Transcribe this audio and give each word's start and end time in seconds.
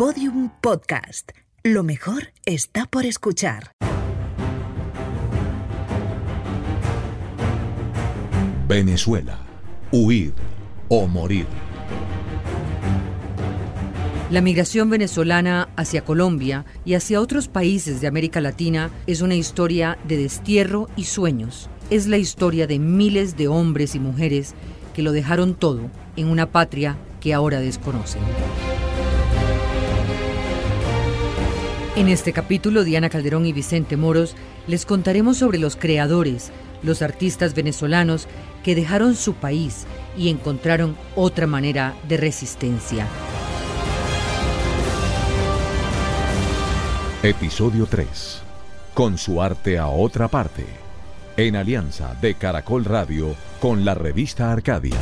Podium 0.00 0.48
Podcast. 0.62 1.32
Lo 1.62 1.82
mejor 1.82 2.32
está 2.46 2.86
por 2.86 3.04
escuchar. 3.04 3.72
Venezuela. 8.66 9.40
Huir 9.92 10.32
o 10.88 11.06
morir. 11.06 11.44
La 14.30 14.40
migración 14.40 14.88
venezolana 14.88 15.68
hacia 15.76 16.02
Colombia 16.02 16.64
y 16.86 16.94
hacia 16.94 17.20
otros 17.20 17.48
países 17.48 18.00
de 18.00 18.06
América 18.06 18.40
Latina 18.40 18.90
es 19.06 19.20
una 19.20 19.34
historia 19.34 19.98
de 20.04 20.16
destierro 20.16 20.88
y 20.96 21.04
sueños. 21.04 21.68
Es 21.90 22.06
la 22.06 22.16
historia 22.16 22.66
de 22.66 22.78
miles 22.78 23.36
de 23.36 23.48
hombres 23.48 23.94
y 23.94 24.00
mujeres 24.00 24.54
que 24.94 25.02
lo 25.02 25.12
dejaron 25.12 25.54
todo 25.54 25.90
en 26.16 26.28
una 26.28 26.50
patria 26.50 26.96
que 27.20 27.34
ahora 27.34 27.60
desconocen. 27.60 28.22
En 31.96 32.08
este 32.08 32.32
capítulo, 32.32 32.84
Diana 32.84 33.10
Calderón 33.10 33.46
y 33.46 33.52
Vicente 33.52 33.96
Moros 33.96 34.36
les 34.68 34.86
contaremos 34.86 35.38
sobre 35.38 35.58
los 35.58 35.74
creadores, 35.74 36.52
los 36.82 37.02
artistas 37.02 37.52
venezolanos 37.54 38.28
que 38.62 38.76
dejaron 38.76 39.16
su 39.16 39.34
país 39.34 39.86
y 40.16 40.28
encontraron 40.28 40.96
otra 41.16 41.48
manera 41.48 41.94
de 42.08 42.16
resistencia. 42.16 43.06
Episodio 47.24 47.86
3. 47.86 48.42
Con 48.94 49.18
su 49.18 49.42
arte 49.42 49.76
a 49.76 49.88
otra 49.88 50.28
parte. 50.28 50.64
En 51.36 51.56
alianza 51.56 52.14
de 52.20 52.34
Caracol 52.34 52.84
Radio 52.84 53.34
con 53.60 53.84
la 53.84 53.94
revista 53.94 54.52
Arcadia. 54.52 54.96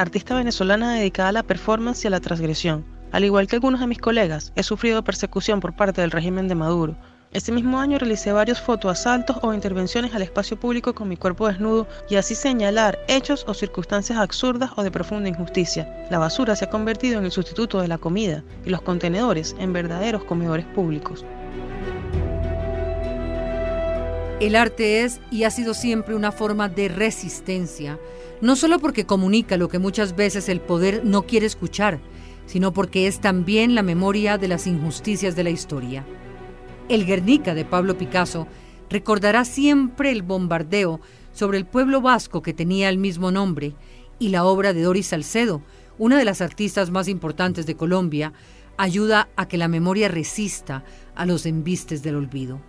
Artista 0.00 0.34
venezolana 0.34 0.94
dedicada 0.94 1.28
a 1.28 1.32
la 1.32 1.42
performance 1.42 2.04
y 2.04 2.06
a 2.08 2.10
la 2.10 2.20
transgresión. 2.20 2.84
Al 3.12 3.24
igual 3.24 3.46
que 3.46 3.56
algunos 3.56 3.80
de 3.80 3.86
mis 3.86 3.98
colegas, 3.98 4.52
he 4.56 4.62
sufrido 4.62 5.04
persecución 5.04 5.60
por 5.60 5.74
parte 5.74 6.00
del 6.00 6.10
régimen 6.10 6.48
de 6.48 6.54
Maduro. 6.54 6.96
Este 7.32 7.52
mismo 7.52 7.78
año 7.78 7.98
realicé 7.98 8.32
varios 8.32 8.60
fotoasaltos 8.60 9.36
o 9.42 9.52
intervenciones 9.52 10.14
al 10.14 10.22
espacio 10.22 10.58
público 10.58 10.94
con 10.94 11.08
mi 11.08 11.16
cuerpo 11.16 11.46
desnudo 11.46 11.86
y 12.08 12.16
así 12.16 12.34
señalar 12.34 12.98
hechos 13.08 13.44
o 13.46 13.54
circunstancias 13.54 14.18
absurdas 14.18 14.70
o 14.76 14.82
de 14.82 14.90
profunda 14.90 15.28
injusticia. 15.28 16.06
La 16.10 16.18
basura 16.18 16.56
se 16.56 16.64
ha 16.64 16.70
convertido 16.70 17.18
en 17.18 17.26
el 17.26 17.30
sustituto 17.30 17.80
de 17.80 17.88
la 17.88 17.98
comida 17.98 18.42
y 18.64 18.70
los 18.70 18.82
contenedores 18.82 19.54
en 19.60 19.72
verdaderos 19.72 20.24
comedores 20.24 20.66
públicos. 20.66 21.24
El 24.40 24.56
arte 24.56 25.04
es 25.04 25.20
y 25.30 25.44
ha 25.44 25.50
sido 25.50 25.74
siempre 25.74 26.14
una 26.14 26.32
forma 26.32 26.70
de 26.70 26.88
resistencia, 26.88 27.98
no 28.40 28.56
solo 28.56 28.78
porque 28.78 29.06
comunica 29.06 29.56
lo 29.56 29.68
que 29.68 29.78
muchas 29.78 30.16
veces 30.16 30.48
el 30.48 30.60
poder 30.60 31.02
no 31.04 31.22
quiere 31.22 31.46
escuchar, 31.46 32.00
sino 32.46 32.72
porque 32.72 33.06
es 33.06 33.20
también 33.20 33.74
la 33.74 33.82
memoria 33.82 34.38
de 34.38 34.48
las 34.48 34.66
injusticias 34.66 35.36
de 35.36 35.44
la 35.44 35.50
historia. 35.50 36.04
El 36.88 37.06
Guernica 37.06 37.54
de 37.54 37.64
Pablo 37.64 37.96
Picasso 37.96 38.46
recordará 38.88 39.44
siempre 39.44 40.10
el 40.10 40.22
bombardeo 40.22 41.00
sobre 41.32 41.58
el 41.58 41.66
pueblo 41.66 42.00
vasco 42.00 42.42
que 42.42 42.54
tenía 42.54 42.88
el 42.88 42.98
mismo 42.98 43.30
nombre 43.30 43.74
y 44.18 44.30
la 44.30 44.44
obra 44.44 44.72
de 44.72 44.82
Doris 44.82 45.08
Salcedo, 45.08 45.62
una 45.98 46.18
de 46.18 46.24
las 46.24 46.40
artistas 46.40 46.90
más 46.90 47.08
importantes 47.08 47.66
de 47.66 47.76
Colombia, 47.76 48.32
ayuda 48.78 49.28
a 49.36 49.46
que 49.46 49.58
la 49.58 49.68
memoria 49.68 50.08
resista 50.08 50.82
a 51.14 51.26
los 51.26 51.46
embistes 51.46 52.02
del 52.02 52.16
olvido 52.16 52.60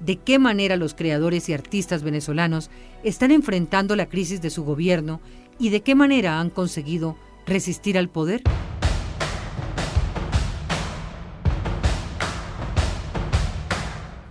de 0.00 0.16
qué 0.16 0.38
manera 0.38 0.76
los 0.76 0.94
creadores 0.94 1.48
y 1.48 1.52
artistas 1.52 2.02
venezolanos 2.02 2.70
están 3.02 3.30
enfrentando 3.30 3.96
la 3.96 4.08
crisis 4.08 4.40
de 4.40 4.50
su 4.50 4.64
gobierno 4.64 5.20
y 5.58 5.70
de 5.70 5.82
qué 5.82 5.94
manera 5.94 6.40
han 6.40 6.50
conseguido 6.50 7.16
resistir 7.46 7.98
al 7.98 8.08
poder? 8.08 8.42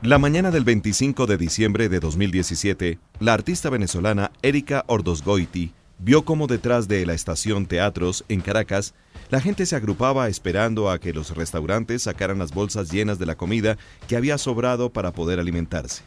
La 0.04 0.20
mañana 0.20 0.52
del 0.52 0.64
25 0.64 1.26
de 1.26 1.38
diciembre 1.38 1.90
de 1.90 2.00
2017, 2.00 3.00
la 3.20 3.34
artista 3.34 3.70
venezolana 3.70 4.32
Erika 4.42 4.86
Ordosgoiti 4.88 5.74
vio 6.00 6.24
cómo 6.24 6.48
detrás 6.48 6.88
de 6.88 7.06
la 7.06 7.14
estación 7.14 7.66
Teatros 7.66 8.24
en 8.30 8.42
Caracas, 8.42 8.94
la 9.30 9.42
gente 9.42 9.66
se 9.66 9.76
agrupaba 9.76 10.30
esperando 10.30 10.90
a 10.90 11.00
que 11.00 11.14
los 11.14 11.36
restaurantes 11.36 12.04
sacaran 12.04 12.40
las 12.40 12.54
bolsas 12.54 12.92
llenas 12.92 13.20
de 13.20 13.26
la 13.26 13.36
comida 13.36 13.78
que 14.08 14.16
había 14.16 14.38
sobrado 14.38 14.92
para 14.92 15.12
poder 15.12 15.40
alimentarse. 15.40 16.04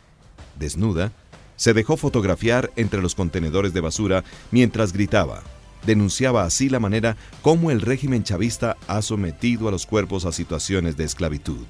Desnuda, 0.59 1.13
se 1.57 1.75
dejó 1.75 1.99
fotografiar 1.99 2.71
entre 2.77 3.03
los 3.03 3.15
contenedores 3.15 3.75
de 3.75 3.81
basura 3.81 4.25
mientras 4.51 4.95
gritaba. 4.95 5.43
Denunciaba 5.85 6.45
así 6.45 6.71
la 6.71 6.81
manera 6.81 7.17
como 7.43 7.71
el 7.71 7.83
régimen 7.83 8.25
chavista 8.25 8.77
ha 8.87 9.03
sometido 9.03 9.69
a 9.69 9.71
los 9.71 9.85
cuerpos 9.85 10.25
a 10.25 10.33
situaciones 10.33 10.97
de 10.97 11.05
esclavitud. 11.05 11.67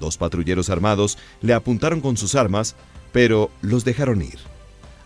Dos 0.00 0.16
patrulleros 0.16 0.70
armados 0.70 1.18
le 1.40 1.54
apuntaron 1.54 2.00
con 2.00 2.16
sus 2.16 2.34
armas, 2.34 2.74
pero 3.12 3.50
los 3.62 3.84
dejaron 3.84 4.22
ir. 4.22 4.38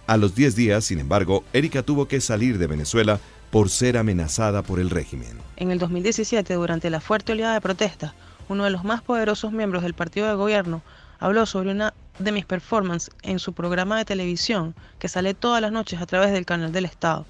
A 0.07 0.17
los 0.17 0.35
10 0.35 0.57
días, 0.57 0.85
sin 0.85 0.99
embargo, 0.99 1.45
Erika 1.53 1.83
tuvo 1.83 2.09
que 2.09 2.21
salir 2.21 2.59
de 2.59 2.67
Venezuela 2.67 3.21
por 3.53 3.69
ser 3.69 3.99
amenazada 3.99 4.63
por 4.63 4.81
el 4.81 4.89
régimen. 4.89 5.39
En 5.57 5.71
el 5.71 5.79
2017, 5.79 6.55
durante 6.55 6.89
la 6.89 7.03
fuerte 7.03 7.33
oleada 7.33 7.53
de 7.53 7.61
protesta, 7.61 8.15
uno 8.49 8.65
de 8.65 8.71
los 8.71 8.83
más 8.83 9.03
poderosos 9.03 9.53
miembros 9.53 9.83
del 9.83 9.93
partido 9.93 10.27
de 10.27 10.35
gobierno 10.35 10.81
habló 11.19 11.45
sobre 11.45 11.71
una 11.71 11.93
de 12.19 12.33
mis 12.33 12.47
performances 12.47 13.15
en 13.23 13.39
su 13.39 13.53
programa 13.53 13.99
de 13.99 14.07
televisión 14.07 14.75
que 14.99 15.09
sale 15.09 15.35
todas 15.35 15.61
las 15.61 15.71
noches 15.71 16.01
a 16.01 16.07
través 16.07 16.33
del 16.33 16.47
canal 16.47 16.73
del 16.73 16.87
Estado, 16.87 17.27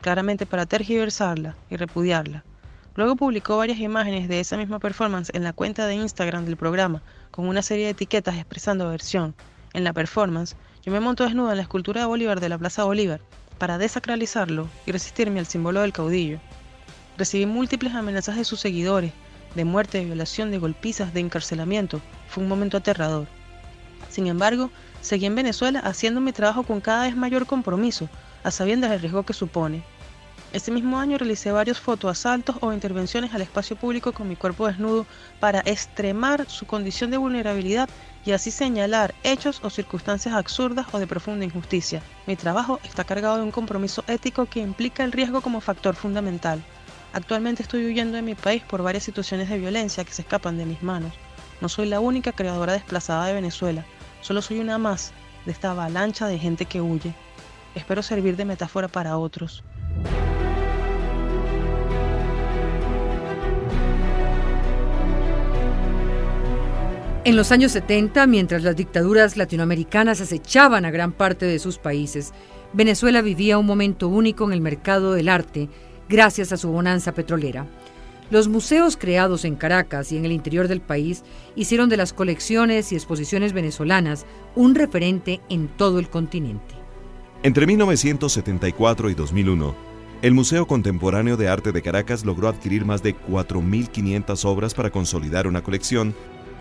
claramente 0.00 0.46
para 0.46 0.64
tergiversarla 0.64 1.54
y 1.68 1.76
repudiarla. 1.76 2.42
Luego 2.94 3.14
publicó 3.14 3.58
varias 3.58 3.78
imágenes 3.78 4.28
de 4.28 4.40
esa 4.40 4.56
misma 4.56 4.78
performance 4.78 5.30
en 5.34 5.44
la 5.44 5.52
cuenta 5.52 5.86
de 5.86 5.96
Instagram 5.96 6.46
del 6.46 6.56
programa, 6.56 7.02
con 7.30 7.48
una 7.48 7.60
serie 7.60 7.84
de 7.84 7.90
etiquetas 7.90 8.36
expresando 8.36 8.86
aversión. 8.86 9.34
En 9.74 9.84
la 9.84 9.92
performance, 9.92 10.56
yo 10.82 10.90
me 10.90 11.00
monto 11.00 11.24
desnuda 11.24 11.50
en 11.50 11.58
la 11.58 11.64
escultura 11.64 12.00
de 12.00 12.06
Bolívar 12.06 12.40
de 12.40 12.48
la 12.48 12.56
Plaza 12.56 12.84
Bolívar 12.84 13.20
para 13.58 13.78
desacralizarlo 13.78 14.68
y 14.86 14.92
resistirme 14.92 15.40
al 15.40 15.46
símbolo 15.46 15.80
del 15.80 15.92
caudillo. 15.92 16.38
Recibí 17.16 17.46
múltiples 17.46 17.94
amenazas 17.94 18.36
de 18.36 18.44
sus 18.44 18.60
seguidores, 18.60 19.12
de 19.54 19.64
muerte, 19.64 19.98
de 19.98 20.04
violación, 20.04 20.50
de 20.50 20.58
golpizas, 20.58 21.14
de 21.14 21.20
encarcelamiento. 21.20 22.00
Fue 22.28 22.42
un 22.42 22.48
momento 22.48 22.76
aterrador. 22.76 23.26
Sin 24.10 24.26
embargo, 24.26 24.70
seguí 25.00 25.26
en 25.26 25.34
Venezuela 25.34 25.80
haciendo 25.80 26.20
mi 26.20 26.32
trabajo 26.32 26.62
con 26.62 26.80
cada 26.80 27.04
vez 27.04 27.16
mayor 27.16 27.46
compromiso, 27.46 28.08
a 28.44 28.50
sabiendas 28.50 28.90
del 28.90 29.00
riesgo 29.00 29.24
que 29.24 29.32
supone. 29.32 29.82
Ese 30.52 30.70
mismo 30.70 30.98
año 30.98 31.18
realicé 31.18 31.50
varios 31.50 31.80
fotoasaltos 31.80 32.56
o 32.60 32.72
intervenciones 32.72 33.34
al 33.34 33.42
espacio 33.42 33.76
público 33.76 34.12
con 34.12 34.28
mi 34.28 34.36
cuerpo 34.36 34.66
desnudo 34.66 35.06
para 35.40 35.60
extremar 35.60 36.48
su 36.48 36.66
condición 36.66 37.10
de 37.10 37.18
vulnerabilidad 37.18 37.88
y 38.24 38.32
así 38.32 38.50
señalar 38.50 39.14
hechos 39.22 39.60
o 39.62 39.70
circunstancias 39.70 40.34
absurdas 40.34 40.86
o 40.92 40.98
de 40.98 41.06
profunda 41.06 41.44
injusticia. 41.44 42.00
Mi 42.26 42.36
trabajo 42.36 42.80
está 42.84 43.04
cargado 43.04 43.36
de 43.36 43.42
un 43.42 43.50
compromiso 43.50 44.02
ético 44.06 44.46
que 44.46 44.60
implica 44.60 45.04
el 45.04 45.12
riesgo 45.12 45.40
como 45.40 45.60
factor 45.60 45.94
fundamental. 45.94 46.62
Actualmente 47.12 47.62
estoy 47.62 47.86
huyendo 47.86 48.16
de 48.16 48.22
mi 48.22 48.34
país 48.34 48.62
por 48.62 48.82
varias 48.82 49.04
situaciones 49.04 49.48
de 49.48 49.58
violencia 49.58 50.04
que 50.04 50.12
se 50.12 50.22
escapan 50.22 50.58
de 50.58 50.66
mis 50.66 50.82
manos. 50.82 51.12
No 51.60 51.68
soy 51.68 51.86
la 51.86 52.00
única 52.00 52.32
creadora 52.32 52.72
desplazada 52.72 53.26
de 53.26 53.34
Venezuela, 53.34 53.84
solo 54.20 54.42
soy 54.42 54.60
una 54.60 54.78
más 54.78 55.12
de 55.44 55.52
esta 55.52 55.70
avalancha 55.70 56.26
de 56.26 56.38
gente 56.38 56.66
que 56.66 56.80
huye. 56.80 57.14
Espero 57.74 58.02
servir 58.02 58.36
de 58.36 58.44
metáfora 58.44 58.88
para 58.88 59.18
otros. 59.18 59.62
En 67.26 67.34
los 67.34 67.50
años 67.50 67.72
70, 67.72 68.24
mientras 68.28 68.62
las 68.62 68.76
dictaduras 68.76 69.36
latinoamericanas 69.36 70.20
acechaban 70.20 70.84
a 70.84 70.92
gran 70.92 71.10
parte 71.10 71.44
de 71.44 71.58
sus 71.58 71.76
países, 71.76 72.32
Venezuela 72.72 73.20
vivía 73.20 73.58
un 73.58 73.66
momento 73.66 74.06
único 74.06 74.44
en 74.44 74.52
el 74.52 74.60
mercado 74.60 75.12
del 75.12 75.28
arte 75.28 75.68
gracias 76.08 76.52
a 76.52 76.56
su 76.56 76.70
bonanza 76.70 77.10
petrolera. 77.14 77.66
Los 78.30 78.46
museos 78.46 78.96
creados 78.96 79.44
en 79.44 79.56
Caracas 79.56 80.12
y 80.12 80.18
en 80.18 80.24
el 80.24 80.30
interior 80.30 80.68
del 80.68 80.80
país 80.80 81.24
hicieron 81.56 81.88
de 81.88 81.96
las 81.96 82.12
colecciones 82.12 82.92
y 82.92 82.94
exposiciones 82.94 83.52
venezolanas 83.52 84.24
un 84.54 84.76
referente 84.76 85.40
en 85.48 85.66
todo 85.66 85.98
el 85.98 86.08
continente. 86.08 86.76
Entre 87.42 87.66
1974 87.66 89.10
y 89.10 89.14
2001, 89.14 89.74
el 90.22 90.32
Museo 90.32 90.68
Contemporáneo 90.68 91.36
de 91.36 91.48
Arte 91.48 91.72
de 91.72 91.82
Caracas 91.82 92.24
logró 92.24 92.46
adquirir 92.46 92.84
más 92.84 93.02
de 93.02 93.16
4.500 93.16 94.44
obras 94.44 94.74
para 94.74 94.90
consolidar 94.90 95.48
una 95.48 95.64
colección 95.64 96.14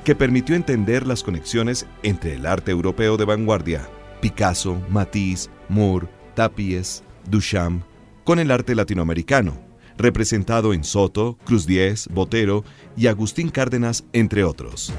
que 0.05 0.15
permitió 0.15 0.55
entender 0.55 1.07
las 1.07 1.23
conexiones 1.23 1.87
entre 2.03 2.35
el 2.35 2.45
arte 2.45 2.69
europeo 2.69 3.17
de 3.17 3.25
vanguardia, 3.25 3.89
Picasso, 4.21 4.79
Matisse, 4.87 5.49
Moore, 5.67 6.07
Tapies, 6.35 7.03
Duchamp, 7.27 7.83
con 8.23 8.37
el 8.37 8.51
arte 8.51 8.75
latinoamericano, 8.75 9.59
representado 9.97 10.75
en 10.75 10.83
Soto, 10.83 11.39
Cruz 11.43 11.65
Diez, 11.65 12.07
Botero 12.11 12.63
y 12.95 13.07
Agustín 13.07 13.49
Cárdenas, 13.49 14.05
entre 14.13 14.43
otros. 14.43 14.93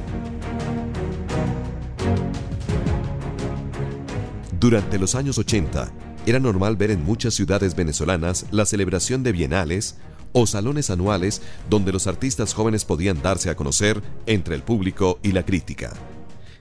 Durante 4.59 4.99
los 4.99 5.15
años 5.15 5.39
80, 5.39 5.93
era 6.27 6.41
normal 6.41 6.75
ver 6.75 6.91
en 6.91 7.05
muchas 7.05 7.35
ciudades 7.35 7.77
venezolanas 7.77 8.47
la 8.51 8.67
celebración 8.67 9.23
de 9.23 9.31
bienales 9.31 9.99
o 10.39 10.47
salones 10.47 10.91
anuales 10.91 11.41
donde 11.71 11.93
los 11.93 12.07
artistas 12.07 12.53
jóvenes 12.53 12.85
podían 12.85 13.23
darse 13.23 13.49
a 13.49 13.57
conocer 13.57 14.03
entre 14.27 14.55
el 14.55 14.63
público 14.63 15.19
y 15.23 15.33
la 15.33 15.47
crítica. 15.47 15.95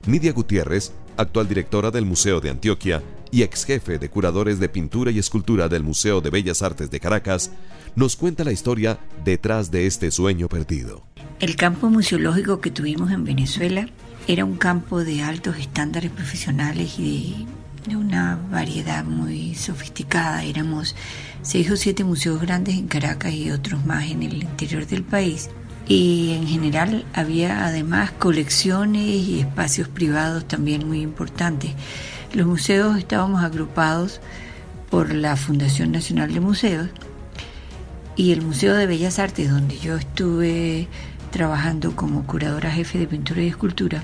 Nidia 0.07 0.31
Gutiérrez, 0.31 0.94
actual 1.18 1.50
directora 1.50 1.92
del 1.92 2.06
Museo 2.06 2.39
de 2.39 2.51
Antioquia 2.51 3.04
y 3.31 3.44
ex 3.44 3.66
jefe 3.66 4.00
de 4.00 4.10
curadores 4.10 4.62
de 4.62 4.69
pintura 4.69 5.12
y 5.12 5.19
escultura 5.19 5.68
del 5.68 5.83
Museo 5.83 6.22
de 6.22 6.30
Bellas 6.30 6.62
Artes 6.62 6.89
de 6.89 7.01
Caracas, 7.01 7.51
nos 7.98 8.16
cuenta 8.16 8.45
la 8.45 8.54
historia 8.54 8.98
detrás 9.25 9.72
de 9.72 9.88
este 9.88 10.10
sueño 10.10 10.48
perdido. 10.48 11.04
El 11.42 11.57
campo 11.57 11.89
museológico 11.89 12.62
que 12.62 12.72
tuvimos 12.72 13.12
en 13.12 13.25
Venezuela 13.25 13.89
era 14.25 14.45
un 14.45 14.56
campo 14.56 15.04
de 15.04 15.22
altos 15.22 15.57
estándares 15.57 16.12
profesionales 16.12 16.98
y 16.98 17.45
de, 17.86 17.98
una 17.98 18.39
variedad 18.50 19.04
muy 19.04 19.54
sofisticada. 19.54 20.45
Éramos 20.45 20.95
seis 21.45 21.69
o 21.69 21.77
siete 21.77 22.03
museos 22.03 22.42
grandes 22.42 22.75
en 22.75 22.88
Caracas 22.88 23.31
y 23.33 23.51
otros 23.51 23.86
más 23.86 24.09
en 24.09 24.24
el 24.24 24.42
interior 24.42 24.88
del 24.88 25.03
país. 25.03 25.51
Y 25.88 26.31
en 26.33 26.47
general 26.47 27.06
había 27.13 27.68
además 27.68 28.12
colecciones 28.12 29.06
y 29.06 29.42
espacios 29.42 29.88
privados 29.88 30.47
también 30.47 30.88
muy 30.88 31.01
importantes. 31.01 31.71
Los 32.33 32.47
museos 32.47 32.97
estábamos 32.97 33.44
agrupados 33.44 34.21
por 34.89 35.13
la 35.13 35.36
Fundación 35.36 35.92
Nacional 35.92 36.33
de 36.33 36.39
Museos 36.39 36.89
y 38.15 38.31
el 38.31 38.41
Museo 38.41 38.74
de 38.74 38.88
Bellas 38.88 39.19
Artes, 39.19 39.51
donde 39.51 39.77
yo 39.77 39.98
estuve 39.98 40.88
trabajando 41.31 41.95
como 41.95 42.25
curadora 42.25 42.71
jefe 42.71 42.98
de 42.98 43.07
pintura 43.07 43.44
y 43.44 43.48
escultura, 43.50 44.03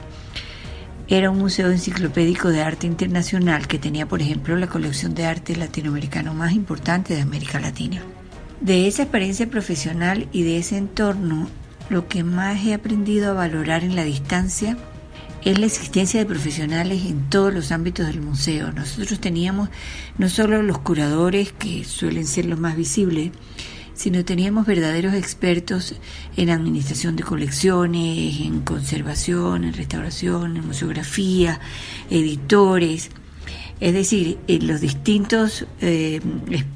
era 1.17 1.29
un 1.29 1.39
museo 1.39 1.69
enciclopédico 1.69 2.47
de 2.47 2.61
arte 2.61 2.87
internacional 2.87 3.67
que 3.67 3.77
tenía, 3.77 4.07
por 4.07 4.21
ejemplo, 4.21 4.55
la 4.55 4.67
colección 4.67 5.13
de 5.13 5.25
arte 5.25 5.57
latinoamericano 5.57 6.33
más 6.33 6.53
importante 6.53 7.13
de 7.13 7.19
América 7.19 7.59
Latina. 7.59 8.01
De 8.61 8.87
esa 8.87 9.03
experiencia 9.03 9.49
profesional 9.49 10.29
y 10.31 10.43
de 10.43 10.57
ese 10.57 10.77
entorno, 10.77 11.49
lo 11.89 12.07
que 12.07 12.23
más 12.23 12.65
he 12.65 12.73
aprendido 12.73 13.29
a 13.29 13.33
valorar 13.33 13.83
en 13.83 13.97
la 13.97 14.05
distancia 14.05 14.77
es 15.43 15.59
la 15.59 15.65
existencia 15.65 16.17
de 16.17 16.25
profesionales 16.25 17.03
en 17.05 17.29
todos 17.29 17.53
los 17.53 17.73
ámbitos 17.73 18.07
del 18.07 18.21
museo. 18.21 18.71
Nosotros 18.71 19.19
teníamos 19.19 19.67
no 20.17 20.29
solo 20.29 20.63
los 20.63 20.79
curadores, 20.79 21.51
que 21.51 21.83
suelen 21.83 22.25
ser 22.25 22.45
los 22.45 22.57
más 22.57 22.77
visibles, 22.77 23.31
sino 23.93 24.25
teníamos 24.25 24.65
verdaderos 24.65 25.13
expertos 25.13 25.95
en 26.37 26.49
administración 26.49 27.15
de 27.15 27.23
colecciones, 27.23 28.39
en 28.41 28.61
conservación, 28.61 29.63
en 29.63 29.73
restauración, 29.73 30.57
en 30.57 30.67
museografía, 30.67 31.59
editores, 32.09 33.09
es 33.79 33.93
decir, 33.93 34.37
en 34.47 34.67
los 34.67 34.79
distintos, 34.79 35.65
eh, 35.81 36.21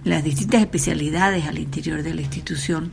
las 0.04 0.24
distintas 0.24 0.62
especialidades 0.62 1.46
al 1.46 1.60
interior 1.60 2.02
de 2.02 2.16
la 2.16 2.22
institución. 2.22 2.92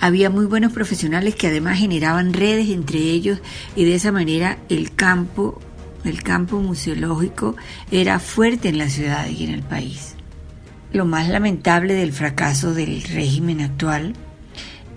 Había 0.00 0.30
muy 0.30 0.46
buenos 0.46 0.72
profesionales 0.72 1.36
que 1.36 1.46
además 1.46 1.78
generaban 1.78 2.32
redes 2.32 2.70
entre 2.70 2.98
ellos 2.98 3.38
y 3.76 3.84
de 3.84 3.94
esa 3.94 4.10
manera 4.10 4.58
el 4.68 4.92
campo, 4.92 5.60
el 6.04 6.24
campo 6.24 6.60
museológico 6.60 7.54
era 7.92 8.18
fuerte 8.18 8.68
en 8.68 8.78
la 8.78 8.88
ciudad 8.88 9.28
y 9.28 9.44
en 9.44 9.50
el 9.50 9.62
país. 9.62 10.16
Lo 10.92 11.06
más 11.06 11.28
lamentable 11.28 11.94
del 11.94 12.12
fracaso 12.12 12.74
del 12.74 13.02
régimen 13.02 13.62
actual 13.62 14.12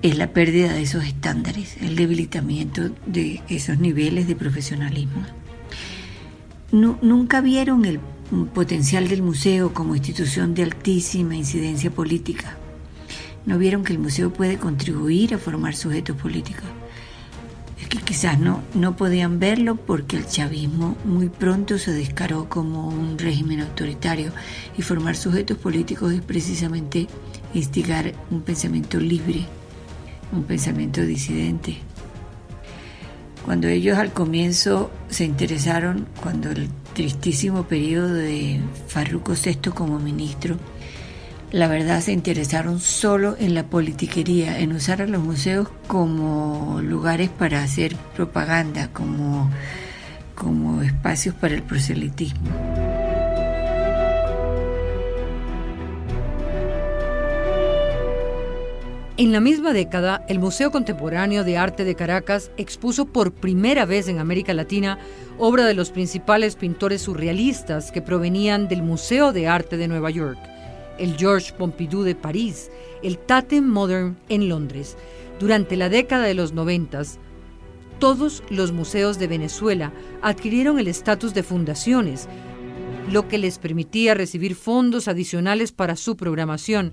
es 0.01 0.17
la 0.17 0.33
pérdida 0.33 0.73
de 0.73 0.81
esos 0.81 1.05
estándares, 1.05 1.77
el 1.81 1.95
debilitamiento 1.95 2.89
de 3.05 3.41
esos 3.47 3.79
niveles 3.79 4.27
de 4.27 4.35
profesionalismo. 4.35 5.23
nunca 6.71 7.39
vieron 7.39 7.85
el 7.85 7.99
potencial 8.53 9.07
del 9.07 9.21
museo 9.21 9.73
como 9.73 9.95
institución 9.95 10.53
de 10.53 10.63
altísima 10.63 11.35
incidencia 11.37 11.91
política. 11.91 12.57
No 13.45 13.57
vieron 13.57 13.85
que 13.85 13.93
el 13.93 13.99
museo 13.99 14.33
puede 14.33 14.57
contribuir 14.57 15.33
a 15.33 15.37
formar 15.37 15.75
sujetos 15.75 16.17
políticos 16.17 16.65
que 17.97 18.03
quizás 18.03 18.39
no, 18.39 18.61
no 18.73 18.95
podían 18.95 19.39
verlo 19.39 19.75
porque 19.75 20.17
el 20.17 20.27
chavismo 20.27 20.97
muy 21.05 21.29
pronto 21.29 21.77
se 21.77 21.91
descaró 21.91 22.49
como 22.49 22.87
un 22.87 23.17
régimen 23.17 23.61
autoritario 23.61 24.31
y 24.77 24.81
formar 24.81 25.15
sujetos 25.15 25.57
políticos 25.57 26.11
es 26.13 26.21
precisamente 26.21 27.07
instigar 27.53 28.13
un 28.31 28.41
pensamiento 28.41 28.99
libre, 28.99 29.45
un 30.31 30.43
pensamiento 30.43 31.01
disidente. 31.01 31.77
Cuando 33.45 33.67
ellos 33.67 33.97
al 33.97 34.11
comienzo 34.11 34.91
se 35.09 35.23
interesaron, 35.23 36.07
cuando 36.21 36.49
el 36.51 36.67
tristísimo 36.93 37.63
periodo 37.63 38.13
de 38.13 38.59
Farruco 38.87 39.33
VI 39.33 39.71
como 39.71 39.99
ministro, 39.99 40.57
la 41.51 41.67
verdad 41.67 42.01
se 42.01 42.11
interesaron 42.11 42.79
solo 42.79 43.35
en 43.39 43.53
la 43.53 43.63
politiquería, 43.63 44.59
en 44.59 44.73
usar 44.73 45.01
a 45.01 45.07
los 45.07 45.21
museos 45.21 45.67
como 45.87 46.81
lugares 46.81 47.29
para 47.29 47.63
hacer 47.63 47.95
propaganda, 48.15 48.89
como, 48.91 49.49
como 50.33 50.81
espacios 50.81 51.35
para 51.35 51.53
el 51.53 51.63
proselitismo. 51.63 52.49
En 59.17 59.31
la 59.31 59.39
misma 59.39 59.71
década, 59.71 60.25
el 60.27 60.39
Museo 60.39 60.71
Contemporáneo 60.71 61.45
de 61.45 61.57
Arte 61.57 61.85
de 61.85 61.95
Caracas 61.95 62.51
expuso 62.57 63.05
por 63.05 63.31
primera 63.31 63.85
vez 63.85 64.09
en 64.09 64.19
América 64.19 64.53
Latina 64.53 64.99
obra 65.37 65.63
de 65.63 65.73
los 65.73 65.91
principales 65.91 66.57
pintores 66.57 67.03
surrealistas 67.03 67.93
que 67.93 68.01
provenían 68.01 68.67
del 68.67 68.83
Museo 68.83 69.31
de 69.31 69.47
Arte 69.47 69.77
de 69.77 69.87
Nueva 69.87 70.09
York 70.09 70.37
el 70.97 71.17
Georges 71.17 71.51
Pompidou 71.51 72.03
de 72.03 72.15
París, 72.15 72.69
el 73.03 73.17
Tate 73.17 73.61
Modern 73.61 74.17
en 74.29 74.49
Londres. 74.49 74.97
Durante 75.39 75.75
la 75.75 75.89
década 75.89 76.23
de 76.23 76.33
los 76.33 76.53
noventas, 76.53 77.19
todos 77.99 78.43
los 78.49 78.71
museos 78.71 79.19
de 79.19 79.27
Venezuela 79.27 79.93
adquirieron 80.21 80.79
el 80.79 80.87
estatus 80.87 81.33
de 81.33 81.43
fundaciones, 81.43 82.27
lo 83.11 83.27
que 83.27 83.37
les 83.37 83.57
permitía 83.57 84.13
recibir 84.13 84.55
fondos 84.55 85.07
adicionales 85.07 85.71
para 85.71 85.95
su 85.95 86.17
programación. 86.17 86.91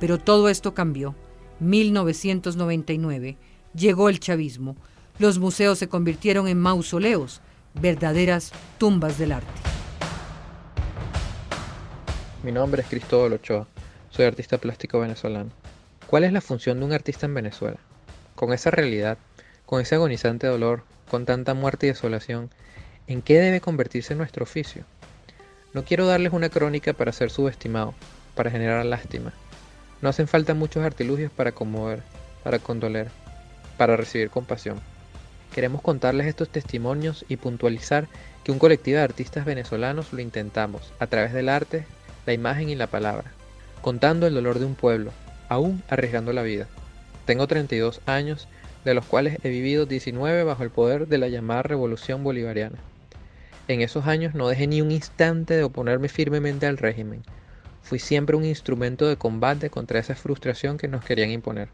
Pero 0.00 0.18
todo 0.18 0.48
esto 0.48 0.74
cambió. 0.74 1.14
1999. 1.60 3.36
Llegó 3.74 4.08
el 4.08 4.20
chavismo. 4.20 4.76
Los 5.18 5.38
museos 5.38 5.78
se 5.78 5.88
convirtieron 5.88 6.48
en 6.48 6.58
mausoleos, 6.58 7.40
verdaderas 7.80 8.52
tumbas 8.78 9.18
del 9.18 9.32
arte. 9.32 9.83
Mi 12.44 12.52
nombre 12.52 12.82
es 12.82 12.88
Cristóbal 12.88 13.32
Ochoa, 13.32 13.66
soy 14.10 14.26
artista 14.26 14.58
plástico 14.58 15.00
venezolano. 15.00 15.48
¿Cuál 16.06 16.24
es 16.24 16.32
la 16.34 16.42
función 16.42 16.78
de 16.78 16.84
un 16.84 16.92
artista 16.92 17.24
en 17.24 17.32
Venezuela? 17.32 17.78
Con 18.34 18.52
esa 18.52 18.70
realidad, 18.70 19.16
con 19.64 19.80
ese 19.80 19.94
agonizante 19.94 20.46
dolor, 20.46 20.82
con 21.10 21.24
tanta 21.24 21.54
muerte 21.54 21.86
y 21.86 21.88
desolación, 21.88 22.50
¿en 23.06 23.22
qué 23.22 23.40
debe 23.40 23.62
convertirse 23.62 24.14
nuestro 24.14 24.42
oficio? 24.42 24.84
No 25.72 25.86
quiero 25.86 26.06
darles 26.06 26.34
una 26.34 26.50
crónica 26.50 26.92
para 26.92 27.12
ser 27.12 27.30
subestimado, 27.30 27.94
para 28.34 28.50
generar 28.50 28.84
lástima. 28.84 29.32
No 30.02 30.10
hacen 30.10 30.28
falta 30.28 30.52
muchos 30.52 30.84
artilugios 30.84 31.32
para 31.32 31.52
conmover, 31.52 32.02
para 32.42 32.58
condoler, 32.58 33.08
para 33.78 33.96
recibir 33.96 34.28
compasión. 34.28 34.80
Queremos 35.54 35.80
contarles 35.80 36.26
estos 36.26 36.50
testimonios 36.50 37.24
y 37.26 37.38
puntualizar 37.38 38.06
que 38.44 38.52
un 38.52 38.58
colectivo 38.58 38.98
de 38.98 39.04
artistas 39.04 39.46
venezolanos 39.46 40.12
lo 40.12 40.20
intentamos, 40.20 40.92
a 40.98 41.06
través 41.06 41.32
del 41.32 41.48
arte, 41.48 41.86
la 42.26 42.32
imagen 42.32 42.68
y 42.68 42.74
la 42.74 42.86
palabra, 42.86 43.32
contando 43.80 44.26
el 44.26 44.34
dolor 44.34 44.58
de 44.58 44.66
un 44.66 44.74
pueblo, 44.74 45.12
aún 45.48 45.82
arriesgando 45.88 46.32
la 46.32 46.42
vida. 46.42 46.66
Tengo 47.26 47.46
32 47.46 48.00
años, 48.06 48.48
de 48.84 48.94
los 48.94 49.04
cuales 49.06 49.38
he 49.42 49.48
vivido 49.48 49.86
19 49.86 50.44
bajo 50.44 50.62
el 50.62 50.70
poder 50.70 51.06
de 51.08 51.18
la 51.18 51.28
llamada 51.28 51.62
Revolución 51.62 52.22
Bolivariana. 52.22 52.78
En 53.66 53.80
esos 53.80 54.06
años 54.06 54.34
no 54.34 54.48
dejé 54.48 54.66
ni 54.66 54.82
un 54.82 54.90
instante 54.90 55.54
de 55.54 55.64
oponerme 55.64 56.08
firmemente 56.08 56.66
al 56.66 56.76
régimen. 56.76 57.22
Fui 57.82 57.98
siempre 57.98 58.36
un 58.36 58.44
instrumento 58.44 59.08
de 59.08 59.16
combate 59.16 59.70
contra 59.70 59.98
esa 59.98 60.14
frustración 60.14 60.76
que 60.76 60.88
nos 60.88 61.04
querían 61.04 61.30
imponer. 61.30 61.68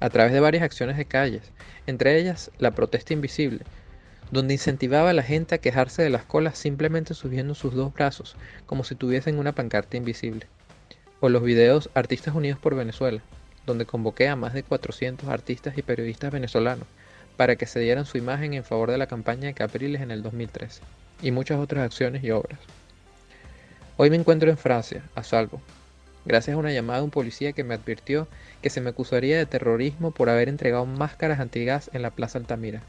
A 0.00 0.10
través 0.10 0.32
de 0.32 0.40
varias 0.40 0.64
acciones 0.64 0.96
de 0.96 1.04
calles, 1.04 1.52
entre 1.86 2.18
ellas 2.18 2.50
la 2.58 2.72
protesta 2.72 3.12
invisible, 3.12 3.64
donde 4.32 4.54
incentivaba 4.54 5.10
a 5.10 5.12
la 5.12 5.22
gente 5.22 5.54
a 5.54 5.58
quejarse 5.58 6.02
de 6.02 6.08
las 6.08 6.24
colas 6.24 6.56
simplemente 6.56 7.12
subiendo 7.12 7.54
sus 7.54 7.74
dos 7.74 7.92
brazos, 7.92 8.34
como 8.64 8.82
si 8.82 8.94
tuviesen 8.94 9.38
una 9.38 9.52
pancarta 9.52 9.98
invisible. 9.98 10.46
O 11.20 11.28
los 11.28 11.42
videos 11.42 11.90
Artistas 11.92 12.34
Unidos 12.34 12.58
por 12.58 12.74
Venezuela, 12.74 13.20
donde 13.66 13.84
convoqué 13.84 14.28
a 14.28 14.34
más 14.34 14.54
de 14.54 14.62
400 14.62 15.28
artistas 15.28 15.76
y 15.76 15.82
periodistas 15.82 16.32
venezolanos 16.32 16.86
para 17.36 17.56
que 17.56 17.66
se 17.66 17.80
dieran 17.80 18.06
su 18.06 18.16
imagen 18.16 18.54
en 18.54 18.64
favor 18.64 18.90
de 18.90 18.96
la 18.96 19.06
campaña 19.06 19.48
de 19.48 19.54
Capriles 19.54 20.00
en 20.00 20.10
el 20.10 20.22
2013, 20.22 20.80
y 21.20 21.30
muchas 21.30 21.60
otras 21.60 21.84
acciones 21.84 22.24
y 22.24 22.30
obras. 22.30 22.58
Hoy 23.98 24.08
me 24.08 24.16
encuentro 24.16 24.48
en 24.48 24.56
Francia, 24.56 25.02
a 25.14 25.24
salvo, 25.24 25.60
gracias 26.24 26.54
a 26.54 26.58
una 26.58 26.72
llamada 26.72 27.00
de 27.00 27.04
un 27.04 27.10
policía 27.10 27.52
que 27.52 27.64
me 27.64 27.74
advirtió 27.74 28.26
que 28.62 28.70
se 28.70 28.80
me 28.80 28.90
acusaría 28.90 29.36
de 29.36 29.44
terrorismo 29.44 30.10
por 30.10 30.30
haber 30.30 30.48
entregado 30.48 30.86
máscaras 30.86 31.38
antigas 31.38 31.90
en 31.92 32.00
la 32.00 32.10
Plaza 32.10 32.38
Altamira 32.38 32.80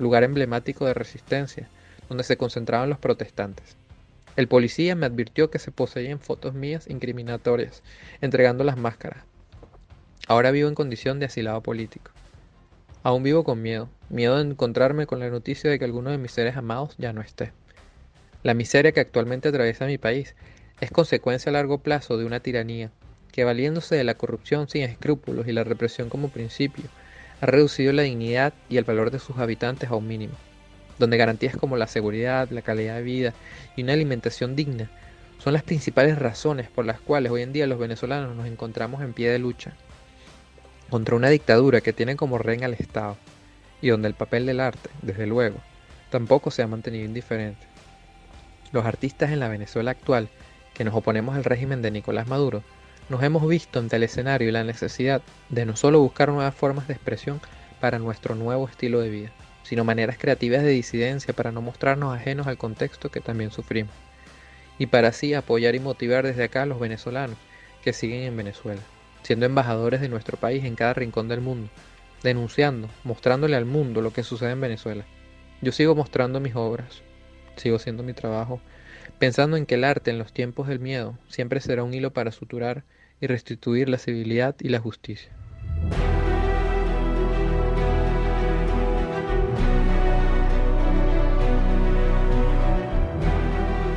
lugar 0.00 0.24
emblemático 0.24 0.86
de 0.86 0.94
resistencia, 0.94 1.68
donde 2.08 2.24
se 2.24 2.36
concentraban 2.36 2.88
los 2.88 2.98
protestantes. 2.98 3.76
El 4.34 4.48
policía 4.48 4.96
me 4.96 5.06
advirtió 5.06 5.50
que 5.50 5.58
se 5.58 5.70
poseían 5.70 6.18
fotos 6.18 6.54
mías 6.54 6.88
incriminatorias, 6.88 7.82
entregando 8.20 8.64
las 8.64 8.76
máscaras. 8.76 9.24
Ahora 10.26 10.50
vivo 10.50 10.68
en 10.68 10.74
condición 10.74 11.18
de 11.18 11.26
asilado 11.26 11.62
político. 11.62 12.10
Aún 13.02 13.22
vivo 13.22 13.44
con 13.44 13.60
miedo, 13.62 13.88
miedo 14.08 14.36
de 14.36 14.50
encontrarme 14.50 15.06
con 15.06 15.20
la 15.20 15.28
noticia 15.28 15.70
de 15.70 15.78
que 15.78 15.84
alguno 15.84 16.10
de 16.10 16.18
mis 16.18 16.32
seres 16.32 16.56
amados 16.56 16.94
ya 16.98 17.12
no 17.12 17.20
esté. 17.20 17.52
La 18.42 18.54
miseria 18.54 18.92
que 18.92 19.00
actualmente 19.00 19.48
atraviesa 19.48 19.86
mi 19.86 19.98
país 19.98 20.34
es 20.80 20.90
consecuencia 20.90 21.50
a 21.50 21.52
largo 21.52 21.78
plazo 21.78 22.16
de 22.16 22.24
una 22.24 22.40
tiranía 22.40 22.90
que, 23.32 23.44
valiéndose 23.44 23.96
de 23.96 24.04
la 24.04 24.14
corrupción 24.14 24.68
sin 24.68 24.82
escrúpulos 24.82 25.46
y 25.46 25.52
la 25.52 25.64
represión 25.64 26.08
como 26.08 26.30
principio, 26.30 26.84
ha 27.40 27.46
reducido 27.46 27.92
la 27.92 28.02
dignidad 28.02 28.52
y 28.68 28.76
el 28.76 28.84
valor 28.84 29.10
de 29.10 29.18
sus 29.18 29.38
habitantes 29.38 29.90
a 29.90 29.94
un 29.94 30.06
mínimo, 30.06 30.34
donde 30.98 31.16
garantías 31.16 31.56
como 31.56 31.76
la 31.76 31.86
seguridad, 31.86 32.50
la 32.50 32.62
calidad 32.62 32.96
de 32.96 33.02
vida 33.02 33.34
y 33.76 33.82
una 33.82 33.94
alimentación 33.94 34.56
digna 34.56 34.90
son 35.38 35.54
las 35.54 35.62
principales 35.62 36.18
razones 36.18 36.68
por 36.68 36.84
las 36.84 37.00
cuales 37.00 37.32
hoy 37.32 37.42
en 37.42 37.52
día 37.52 37.66
los 37.66 37.78
venezolanos 37.78 38.36
nos 38.36 38.46
encontramos 38.46 39.00
en 39.02 39.14
pie 39.14 39.30
de 39.30 39.38
lucha 39.38 39.72
contra 40.90 41.14
una 41.14 41.28
dictadura 41.28 41.80
que 41.80 41.92
tiene 41.92 42.16
como 42.16 42.36
rey 42.36 42.62
al 42.62 42.74
Estado 42.74 43.16
y 43.80 43.88
donde 43.88 44.08
el 44.08 44.14
papel 44.14 44.44
del 44.44 44.60
arte, 44.60 44.90
desde 45.00 45.26
luego, 45.26 45.56
tampoco 46.10 46.50
se 46.50 46.62
ha 46.62 46.66
mantenido 46.66 47.06
indiferente. 47.06 47.66
Los 48.72 48.84
artistas 48.84 49.30
en 49.30 49.40
la 49.40 49.48
Venezuela 49.48 49.92
actual, 49.92 50.28
que 50.74 50.84
nos 50.84 50.94
oponemos 50.94 51.36
al 51.36 51.44
régimen 51.44 51.80
de 51.80 51.90
Nicolás 51.90 52.26
Maduro, 52.26 52.62
nos 53.10 53.22
hemos 53.22 53.46
visto 53.46 53.78
ante 53.78 53.96
el 53.96 54.04
escenario 54.04 54.48
y 54.48 54.52
la 54.52 54.64
necesidad 54.64 55.20
de 55.50 55.66
no 55.66 55.76
solo 55.76 56.00
buscar 56.00 56.30
nuevas 56.30 56.54
formas 56.54 56.88
de 56.88 56.94
expresión 56.94 57.42
para 57.80 57.98
nuestro 57.98 58.34
nuevo 58.34 58.66
estilo 58.66 59.00
de 59.00 59.10
vida, 59.10 59.30
sino 59.62 59.84
maneras 59.84 60.16
creativas 60.18 60.62
de 60.62 60.70
disidencia 60.70 61.34
para 61.34 61.52
no 61.52 61.60
mostrarnos 61.60 62.14
ajenos 62.14 62.46
al 62.46 62.56
contexto 62.56 63.10
que 63.10 63.20
también 63.20 63.50
sufrimos, 63.50 63.92
y 64.78 64.86
para 64.86 65.08
así 65.08 65.34
apoyar 65.34 65.74
y 65.74 65.80
motivar 65.80 66.24
desde 66.24 66.44
acá 66.44 66.62
a 66.62 66.66
los 66.66 66.80
venezolanos 66.80 67.36
que 67.84 67.92
siguen 67.92 68.22
en 68.22 68.36
Venezuela 68.38 68.80
siendo 69.22 69.46
embajadores 69.46 70.00
de 70.00 70.08
nuestro 70.08 70.36
país 70.36 70.64
en 70.64 70.76
cada 70.76 70.94
rincón 70.94 71.28
del 71.28 71.40
mundo, 71.40 71.68
denunciando, 72.22 72.88
mostrándole 73.04 73.56
al 73.56 73.64
mundo 73.64 74.02
lo 74.02 74.12
que 74.12 74.22
sucede 74.22 74.52
en 74.52 74.60
Venezuela. 74.60 75.04
Yo 75.60 75.72
sigo 75.72 75.94
mostrando 75.94 76.40
mis 76.40 76.56
obras, 76.56 77.02
sigo 77.56 77.76
haciendo 77.76 78.02
mi 78.02 78.12
trabajo, 78.12 78.60
pensando 79.18 79.56
en 79.56 79.66
que 79.66 79.74
el 79.74 79.84
arte 79.84 80.10
en 80.10 80.18
los 80.18 80.32
tiempos 80.32 80.68
del 80.68 80.80
miedo 80.80 81.18
siempre 81.28 81.60
será 81.60 81.84
un 81.84 81.94
hilo 81.94 82.12
para 82.12 82.32
suturar 82.32 82.84
y 83.20 83.26
restituir 83.26 83.88
la 83.88 83.98
civilidad 83.98 84.56
y 84.60 84.68
la 84.68 84.80
justicia. 84.80 85.30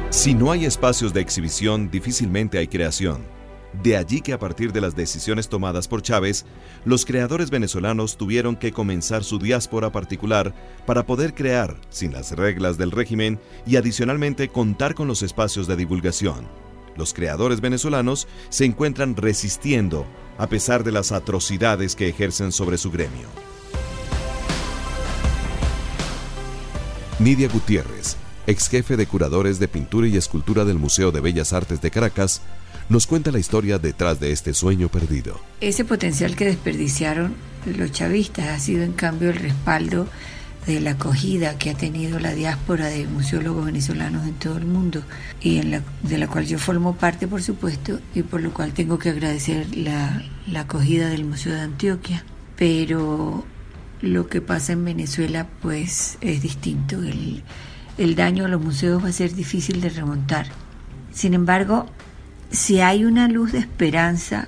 Si 0.10 0.36
no 0.36 0.52
hay 0.52 0.66
espacios 0.66 1.12
de 1.14 1.22
exhibición, 1.22 1.90
difícilmente 1.90 2.58
hay 2.58 2.68
creación. 2.68 3.24
De 3.82 3.98
allí 3.98 4.22
que 4.22 4.34
a 4.34 4.40
partir 4.40 4.72
de 4.72 4.80
las 4.80 4.96
decisiones 4.96 5.50
tomadas 5.50 5.88
por 5.88 6.04
Chávez, 6.04 6.46
los 6.86 7.04
creadores 7.04 7.50
venezolanos 7.50 8.16
tuvieron 8.18 8.56
que 8.56 8.72
comenzar 8.72 9.24
su 9.24 9.40
diáspora 9.40 9.92
particular 9.92 10.54
para 10.86 11.06
poder 11.06 11.34
crear 11.34 11.76
sin 11.90 12.14
las 12.14 12.32
reglas 12.34 12.78
del 12.78 12.92
régimen 12.92 13.40
y 13.66 13.78
adicionalmente 13.78 14.50
contar 14.50 14.94
con 14.94 15.08
los 15.08 15.24
espacios 15.24 15.66
de 15.66 15.76
divulgación. 15.76 16.48
Los 16.96 17.14
creadores 17.14 17.62
venezolanos 17.62 18.28
se 18.50 18.66
encuentran 18.66 19.16
resistiendo 19.16 20.06
a 20.38 20.48
pesar 20.48 20.84
de 20.84 20.92
las 20.92 21.12
atrocidades 21.12 21.96
que 21.96 22.08
ejercen 22.08 22.52
sobre 22.52 22.78
su 22.78 22.92
gremio. 22.92 23.28
Nidia 27.20 27.48
Gutiérrez, 27.48 28.18
ex 28.48 28.68
jefe 28.70 28.98
de 28.98 29.08
curadores 29.08 29.60
de 29.60 29.68
pintura 29.68 30.08
y 30.08 30.18
escultura 30.18 30.66
del 30.66 30.78
Museo 30.78 31.12
de 31.12 31.22
Bellas 31.22 31.54
Artes 31.54 31.82
de 31.82 31.92
Caracas, 31.92 32.42
nos 32.90 33.08
cuenta 33.08 33.32
la 33.32 33.40
historia 33.40 33.80
detrás 33.80 34.20
de 34.20 34.32
este 34.32 34.54
sueño 34.54 34.90
perdido. 34.90 35.40
Ese 35.62 35.86
potencial 35.86 36.36
que 36.36 36.46
desperdiciaron 36.46 37.36
los 37.66 37.92
chavistas 37.92 38.48
ha 38.48 38.60
sido 38.60 38.84
en 38.84 38.92
cambio 38.92 39.30
el 39.30 39.38
respaldo 39.38 40.08
de 40.66 40.80
la 40.80 40.92
acogida 40.92 41.58
que 41.58 41.70
ha 41.70 41.74
tenido 41.74 42.20
la 42.20 42.34
diáspora 42.34 42.88
de 42.88 43.06
museólogos 43.08 43.66
venezolanos 43.66 44.26
en 44.26 44.34
todo 44.36 44.58
el 44.58 44.66
mundo 44.66 45.04
y 45.42 45.58
en 45.58 45.72
la, 45.72 45.82
de 46.04 46.18
la 46.18 46.28
cual 46.28 46.46
yo 46.46 46.58
formo 46.58 46.96
parte, 46.96 47.28
por 47.28 47.42
supuesto, 47.42 48.00
y 48.16 48.24
por 48.24 48.42
lo 48.42 48.54
cual 48.54 48.74
tengo 48.74 48.98
que 48.98 49.10
agradecer 49.10 49.76
la, 49.76 50.24
la 50.48 50.62
acogida 50.62 51.10
del 51.10 51.26
Museo 51.26 51.54
de 51.54 51.62
Antioquia. 51.62 52.24
Pero 52.56 53.46
lo 54.02 54.28
que 54.28 54.42
pasa 54.42 54.74
en 54.74 54.86
Venezuela 54.86 55.48
pues 55.62 56.18
es 56.22 56.42
distinto. 56.42 57.02
El, 57.02 57.44
el 57.98 58.16
daño 58.16 58.46
a 58.46 58.50
los 58.50 58.62
museos 58.62 59.04
va 59.04 59.10
a 59.10 59.14
ser 59.14 59.34
difícil 59.36 59.82
de 59.82 59.90
remontar. 59.90 60.48
Sin 61.12 61.34
embargo, 61.34 61.88
si 62.52 62.80
hay 62.80 63.04
una 63.04 63.28
luz 63.28 63.52
de 63.52 63.60
esperanza, 63.60 64.48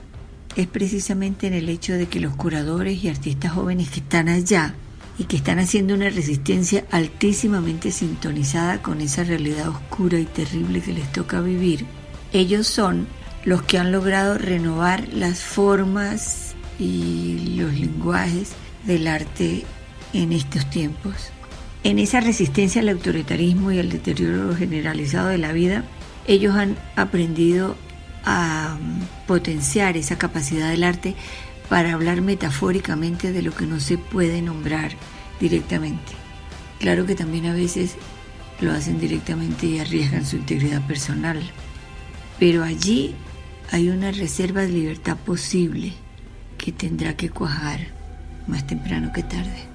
es 0.56 0.68
precisamente 0.68 1.48
en 1.48 1.54
el 1.54 1.68
hecho 1.68 1.94
de 1.94 2.08
que 2.08 2.22
los 2.22 2.36
curadores 2.36 3.04
y 3.04 3.10
artistas 3.10 3.52
jóvenes 3.52 3.90
que 3.90 4.00
están 4.00 4.30
allá 4.30 4.76
y 5.18 5.26
que 5.26 5.38
están 5.38 5.60
haciendo 5.60 5.94
una 5.94 6.10
resistencia 6.10 6.86
altísimamente 6.92 7.92
sintonizada 7.92 8.82
con 8.82 9.02
esa 9.02 9.24
realidad 9.24 9.70
oscura 9.70 10.20
y 10.20 10.26
terrible 10.26 10.82
que 10.82 10.94
les 10.94 11.12
toca 11.12 11.42
vivir, 11.42 11.86
ellos 12.34 12.68
son 12.68 13.08
los 13.46 13.62
que 13.62 13.78
han 13.78 13.92
logrado 13.92 14.38
renovar 14.38 15.08
las 15.14 15.40
formas 15.40 16.56
y 16.80 17.56
los 17.58 17.74
lenguajes 17.74 18.52
del 18.86 19.08
arte 19.08 19.64
en 20.14 20.34
estos 20.34 20.70
tiempos. 20.70 21.14
En 21.84 22.00
esa 22.00 22.20
resistencia 22.20 22.82
al 22.82 22.90
autoritarismo 22.90 23.72
y 23.72 23.80
al 23.80 23.90
deterioro 23.90 24.56
generalizado 24.56 25.28
de 25.30 25.38
la 25.38 25.54
vida, 25.54 25.86
ellos 26.28 26.56
han 26.56 26.76
aprendido 26.96 27.78
a 28.26 28.78
potenciar 29.28 29.96
esa 29.96 30.18
capacidad 30.18 30.72
del 30.72 30.84
arte 30.84 31.16
para 31.70 31.94
hablar 31.94 32.22
metafóricamente 32.22 33.32
de 33.32 33.42
lo 33.42 33.54
que 33.54 33.66
no 33.66 33.80
se 33.80 33.98
puede 33.98 34.42
nombrar 34.42 34.92
directamente. 35.40 36.14
Claro 36.80 37.06
que 37.06 37.16
también 37.16 37.48
a 37.48 37.54
veces 37.54 37.96
lo 38.62 38.72
hacen 38.72 39.00
directamente 39.00 39.66
y 39.66 39.80
arriesgan 39.80 40.26
su 40.26 40.38
integridad 40.38 40.86
personal, 40.88 41.42
pero 42.40 42.64
allí 42.64 43.16
hay 43.72 43.90
una 43.90 44.12
reserva 44.12 44.62
de 44.62 44.70
libertad 44.70 45.18
posible 45.18 45.94
que 46.58 46.72
tendrá 46.72 47.16
que 47.16 47.30
cuajar 47.30 47.80
más 48.48 48.66
temprano 48.68 49.12
que 49.14 49.24
tarde. 49.24 49.75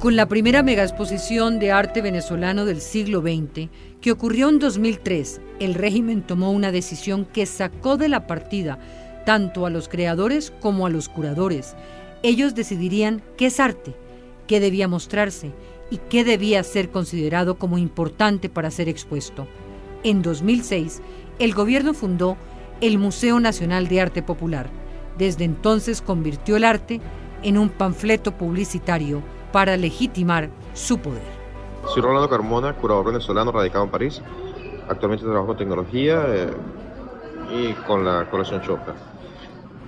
Con 0.00 0.16
la 0.16 0.24
primera 0.24 0.62
megaexposición 0.62 1.58
de 1.58 1.72
arte 1.72 2.00
venezolano 2.00 2.64
del 2.64 2.80
siglo 2.80 3.20
XX, 3.20 3.68
que 4.00 4.12
ocurrió 4.12 4.48
en 4.48 4.58
2003, 4.58 5.42
el 5.58 5.74
régimen 5.74 6.22
tomó 6.22 6.52
una 6.52 6.72
decisión 6.72 7.26
que 7.26 7.44
sacó 7.44 7.98
de 7.98 8.08
la 8.08 8.26
partida 8.26 8.78
tanto 9.26 9.66
a 9.66 9.70
los 9.70 9.90
creadores 9.90 10.54
como 10.62 10.86
a 10.86 10.90
los 10.90 11.10
curadores. 11.10 11.76
Ellos 12.22 12.54
decidirían 12.54 13.20
qué 13.36 13.46
es 13.46 13.60
arte, 13.60 13.94
qué 14.46 14.58
debía 14.58 14.88
mostrarse 14.88 15.52
y 15.90 15.98
qué 16.08 16.24
debía 16.24 16.62
ser 16.62 16.88
considerado 16.88 17.58
como 17.58 17.76
importante 17.76 18.48
para 18.48 18.70
ser 18.70 18.88
expuesto. 18.88 19.46
En 20.02 20.22
2006, 20.22 21.02
el 21.38 21.52
gobierno 21.52 21.92
fundó 21.92 22.38
el 22.80 22.96
Museo 22.96 23.38
Nacional 23.38 23.86
de 23.88 24.00
Arte 24.00 24.22
Popular. 24.22 24.70
Desde 25.18 25.44
entonces 25.44 26.00
convirtió 26.00 26.56
el 26.56 26.64
arte 26.64 27.02
en 27.42 27.58
un 27.58 27.68
panfleto 27.68 28.32
publicitario 28.38 29.22
para 29.52 29.76
legitimar 29.76 30.50
su 30.74 30.98
poder. 30.98 31.22
Soy 31.92 32.02
Rolando 32.02 32.28
Carmona, 32.28 32.74
curador 32.74 33.06
venezolano 33.06 33.52
radicado 33.52 33.84
en 33.84 33.90
París. 33.90 34.22
Actualmente 34.88 35.24
trabajo 35.24 35.48
con 35.48 35.56
tecnología 35.56 36.24
eh, 36.28 36.50
y 37.52 37.72
con 37.86 38.04
la 38.04 38.28
colección 38.30 38.60
Choca. 38.62 38.94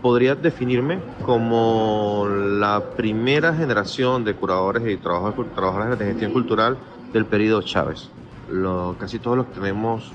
Podría 0.01 0.35
definirme 0.35 1.01
como 1.25 2.27
la 2.29 2.83
primera 2.97 3.55
generación 3.55 4.25
de 4.25 4.35
curadores 4.35 4.83
y 4.89 4.97
trabajadores 4.97 5.99
de 5.99 6.07
gestión 6.07 6.33
cultural 6.33 6.77
del 7.13 7.25
periodo 7.25 7.63
Chávez. 7.63 8.09
Lo, 8.51 8.97
casi 8.99 9.19
todos 9.21 9.37
los 9.37 9.47
que 9.47 9.55
tenemos 9.61 10.13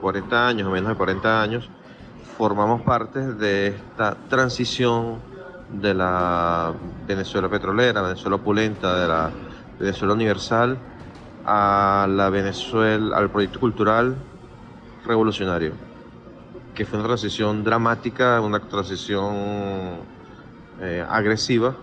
40 0.00 0.48
años 0.48 0.68
o 0.68 0.70
menos 0.70 0.88
de 0.88 0.96
40 0.96 1.42
años 1.42 1.70
formamos 2.36 2.82
parte 2.82 3.20
de 3.34 3.68
esta 3.68 4.16
transición 4.28 5.18
de 5.72 5.94
la 5.94 6.74
Venezuela 7.06 7.48
petrolera, 7.48 8.02
Venezuela 8.02 8.36
opulenta, 8.36 9.00
de 9.00 9.08
la 9.08 9.30
Venezuela 9.78 10.14
universal, 10.14 10.78
a 11.44 12.06
la 12.08 12.30
Venezuela, 12.30 13.16
al 13.16 13.30
proyecto 13.30 13.60
cultural 13.60 14.16
revolucionario, 15.06 15.72
que 16.74 16.84
fue 16.84 16.98
una 16.98 17.08
transición 17.08 17.64
dramática, 17.64 18.40
una 18.40 18.60
transición 18.60 20.00
eh, 20.80 21.04
agresiva, 21.08 21.74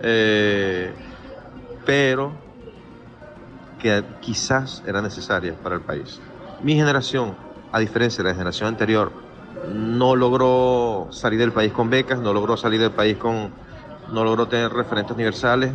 eh, 0.00 0.92
pero 1.84 2.32
que 3.78 4.04
quizás 4.20 4.82
era 4.86 5.00
necesaria 5.00 5.54
para 5.62 5.76
el 5.76 5.82
país. 5.82 6.20
Mi 6.62 6.74
generación, 6.74 7.36
a 7.72 7.78
diferencia 7.78 8.22
de 8.22 8.30
la 8.30 8.34
generación 8.34 8.68
anterior, 8.68 9.25
no 9.72 10.16
logró 10.16 11.08
salir 11.10 11.38
del 11.38 11.52
país 11.52 11.72
con 11.72 11.90
becas, 11.90 12.20
no 12.20 12.32
logró 12.32 12.56
salir 12.56 12.80
del 12.80 12.92
país 12.92 13.16
con, 13.16 13.50
no 14.12 14.24
logró 14.24 14.46
tener 14.46 14.72
referentes 14.72 15.14
universales. 15.14 15.72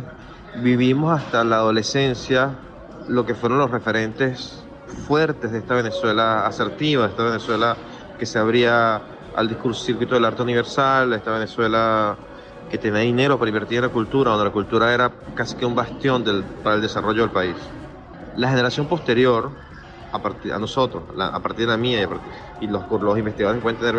Vivimos 0.62 1.18
hasta 1.18 1.44
la 1.44 1.56
adolescencia 1.56 2.50
lo 3.08 3.26
que 3.26 3.34
fueron 3.34 3.58
los 3.58 3.70
referentes 3.70 4.62
fuertes 5.06 5.50
de 5.52 5.58
esta 5.58 5.74
Venezuela 5.74 6.46
asertiva, 6.46 7.04
de 7.04 7.10
esta 7.10 7.24
Venezuela 7.24 7.76
que 8.18 8.26
se 8.26 8.38
abría 8.38 9.00
al 9.34 9.48
discurso 9.48 9.84
circuito 9.84 10.14
del 10.14 10.24
arte 10.24 10.42
universal, 10.42 11.12
esta 11.12 11.32
Venezuela 11.32 12.16
que 12.70 12.78
tenía 12.78 13.00
dinero 13.00 13.38
para 13.38 13.48
invertir 13.48 13.78
en 13.78 13.84
la 13.84 13.90
cultura, 13.90 14.30
donde 14.30 14.46
la 14.46 14.52
cultura 14.52 14.94
era 14.94 15.10
casi 15.34 15.56
que 15.56 15.66
un 15.66 15.74
bastión 15.74 16.24
para 16.62 16.76
el 16.76 16.82
desarrollo 16.82 17.22
del 17.22 17.30
país. 17.30 17.56
La 18.36 18.48
generación 18.48 18.86
posterior, 18.86 19.50
a, 20.12 20.18
partir, 20.20 20.52
a 20.52 20.58
nosotros, 20.58 21.02
a 21.18 21.40
partir 21.40 21.66
de 21.66 21.72
la 21.72 21.78
mía 21.78 22.08
y, 22.60 22.66
los, 22.66 22.90
los 22.90 23.18
investigadores 23.18 23.62
pueden 23.62 23.78
tener 23.78 23.96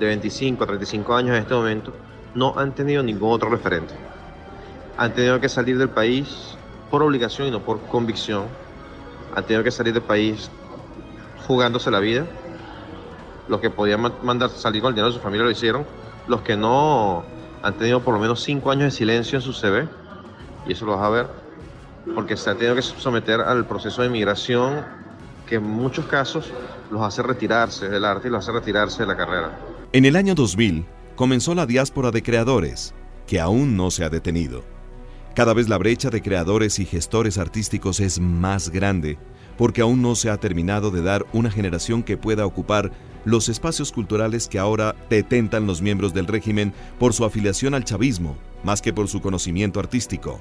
de 0.00 0.06
25 0.06 0.64
a 0.64 0.66
35 0.66 1.14
años 1.14 1.36
en 1.36 1.42
este 1.42 1.54
momento, 1.54 1.92
no 2.34 2.58
han 2.58 2.74
tenido 2.74 3.02
ningún 3.02 3.32
otro 3.32 3.50
referente. 3.50 3.94
Han 4.96 5.12
tenido 5.12 5.40
que 5.40 5.48
salir 5.48 5.78
del 5.78 5.90
país 5.90 6.56
por 6.90 7.02
obligación 7.02 7.48
y 7.48 7.50
no 7.50 7.60
por 7.60 7.80
convicción. 7.82 8.44
Han 9.34 9.44
tenido 9.44 9.62
que 9.62 9.70
salir 9.70 9.92
del 9.92 10.02
país 10.02 10.50
jugándose 11.46 11.90
la 11.90 12.00
vida. 12.00 12.26
Los 13.48 13.60
que 13.60 13.70
podían 13.70 14.12
mandar 14.22 14.50
salir 14.50 14.82
con 14.82 14.90
el 14.90 14.94
dinero 14.94 15.08
de 15.08 15.14
su 15.14 15.20
familia 15.20 15.44
lo 15.44 15.50
hicieron. 15.50 15.84
Los 16.26 16.42
que 16.42 16.56
no 16.56 17.24
han 17.62 17.74
tenido 17.74 18.00
por 18.00 18.14
lo 18.14 18.20
menos 18.20 18.42
5 18.42 18.70
años 18.70 18.84
de 18.84 18.90
silencio 18.90 19.36
en 19.36 19.42
su 19.42 19.52
CV. 19.52 19.88
Y 20.66 20.72
eso 20.72 20.86
lo 20.86 20.96
vas 20.96 21.04
a 21.04 21.10
ver. 21.10 21.26
Porque 22.14 22.36
se 22.36 22.48
han 22.48 22.56
tenido 22.56 22.74
que 22.74 22.82
someter 22.82 23.40
al 23.40 23.66
proceso 23.66 24.02
de 24.02 24.08
migración 24.08 24.84
que 25.50 25.56
en 25.56 25.64
muchos 25.64 26.06
casos 26.06 26.52
los 26.92 27.02
hace 27.02 27.22
retirarse 27.24 27.88
del 27.88 28.04
arte 28.04 28.28
y 28.28 28.30
los 28.30 28.44
hace 28.44 28.52
retirarse 28.56 29.02
de 29.02 29.08
la 29.08 29.16
carrera. 29.16 29.58
En 29.92 30.04
el 30.04 30.14
año 30.14 30.36
2000 30.36 30.86
comenzó 31.16 31.56
la 31.56 31.66
diáspora 31.66 32.12
de 32.12 32.22
creadores, 32.22 32.94
que 33.26 33.40
aún 33.40 33.76
no 33.76 33.90
se 33.90 34.04
ha 34.04 34.08
detenido. 34.08 34.64
Cada 35.34 35.52
vez 35.52 35.68
la 35.68 35.76
brecha 35.76 36.08
de 36.08 36.22
creadores 36.22 36.78
y 36.78 36.86
gestores 36.86 37.36
artísticos 37.36 37.98
es 37.98 38.20
más 38.20 38.70
grande, 38.70 39.18
porque 39.58 39.80
aún 39.80 40.00
no 40.00 40.14
se 40.14 40.30
ha 40.30 40.36
terminado 40.36 40.92
de 40.92 41.02
dar 41.02 41.26
una 41.32 41.50
generación 41.50 42.04
que 42.04 42.16
pueda 42.16 42.46
ocupar 42.46 42.92
los 43.24 43.48
espacios 43.48 43.90
culturales 43.90 44.46
que 44.46 44.60
ahora 44.60 44.94
detentan 45.10 45.66
los 45.66 45.82
miembros 45.82 46.14
del 46.14 46.28
régimen 46.28 46.72
por 47.00 47.12
su 47.12 47.24
afiliación 47.24 47.74
al 47.74 47.84
chavismo, 47.84 48.36
más 48.62 48.80
que 48.80 48.92
por 48.92 49.08
su 49.08 49.20
conocimiento 49.20 49.80
artístico. 49.80 50.38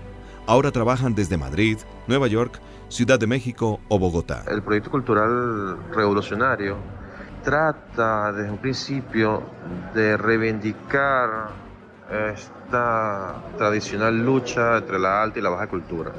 Ahora 0.50 0.72
trabajan 0.72 1.14
desde 1.14 1.38
Madrid, 1.38 1.78
Nueva 2.08 2.26
York, 2.26 2.60
Ciudad 2.88 3.20
de 3.20 3.28
México 3.28 3.82
o 3.88 4.00
Bogotá. 4.00 4.46
El 4.48 4.64
proyecto 4.64 4.90
cultural 4.90 5.78
revolucionario 5.92 6.76
trata 7.44 8.32
desde 8.34 8.50
un 8.50 8.58
principio 8.58 9.44
de 9.94 10.18
reivindicar 10.18 11.52
esta 12.34 13.36
tradicional 13.60 14.26
lucha 14.26 14.78
entre 14.78 14.98
la 14.98 15.22
alta 15.22 15.38
y 15.38 15.44
la 15.44 15.52
baja 15.52 15.68
cultura, 15.68 16.14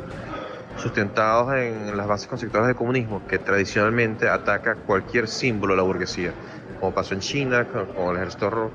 sustentados 0.77 1.53
en 1.55 1.97
las 1.97 2.07
bases 2.07 2.29
conceptuales 2.29 2.69
del 2.69 2.77
comunismo, 2.77 3.27
que 3.27 3.41
tradicionalmente 3.41 4.29
ataca 4.29 4.77
cualquier 4.77 5.27
símbolo 5.27 5.73
de 5.73 5.79
la 5.79 5.83
burguesía, 5.83 6.33
como 6.79 6.95
pasó 6.95 7.15
en 7.15 7.21
China, 7.21 7.67
con 7.67 8.11
el 8.11 8.17
ejército 8.19 8.71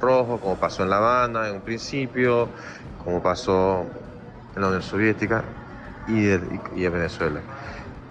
rojo, 0.00 0.38
como 0.40 0.56
pasó 0.56 0.82
en 0.82 0.88
La 0.88 0.96
Habana 0.96 1.46
en 1.50 1.56
un 1.56 1.60
principio, 1.60 2.48
como 3.04 3.22
pasó 3.22 3.84
en 4.54 4.62
la 4.62 4.68
Unión 4.68 4.82
Soviética 4.82 5.44
y, 6.06 6.30
en 6.30 6.92
Venezuela. 6.92 7.40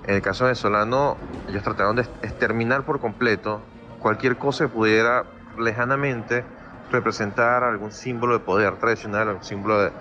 En 0.05 0.15
el 0.15 0.21
caso 0.21 0.45
venezolano, 0.45 1.17
ellos 1.47 1.63
trataron 1.63 1.95
de 1.95 2.01
exterminar 2.01 2.83
por 2.83 2.99
completo 2.99 3.61
cualquier 3.99 4.37
cosa 4.37 4.65
que 4.65 4.73
pudiera 4.73 5.23
lejanamente 5.57 6.43
representar 6.91 7.63
algún 7.63 7.91
símbolo 7.91 8.33
de 8.33 8.39
poder 8.39 8.75
tradicional, 8.77 9.29
algún 9.29 9.43
símbolo 9.43 9.91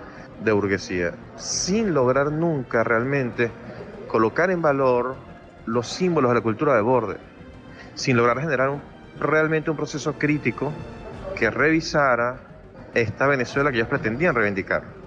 de, 0.41 0.51
burguesía, 0.51 1.13
sin 1.37 1.93
lograr 1.93 2.31
nunca 2.31 2.83
realmente 2.83 3.49
colocar 4.07 4.51
en 4.51 4.61
valor 4.61 5.15
los 5.65 5.87
símbolos 5.87 6.31
de 6.31 6.35
la 6.35 6.41
cultura 6.41 6.75
de 6.75 6.81
borde, 6.81 7.17
sin 7.95 8.17
lograr 8.17 8.41
generar 8.41 8.71
realmente 9.19 9.71
un 9.71 9.77
proceso 9.77 10.13
crítico 10.13 10.73
que 11.37 11.49
revisara 11.49 12.41
esta 12.93 13.27
Venezuela 13.27 13.71
que 13.71 13.77
ellos 13.77 13.87
pretendían 13.87 14.35
reivindicar. 14.35 15.02